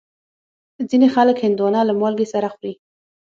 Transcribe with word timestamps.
ځینې 0.89 1.07
خلک 1.15 1.37
هندوانه 1.45 1.81
له 1.85 1.93
مالګې 2.01 2.27
سره 2.33 2.47
خوري. 2.53 2.73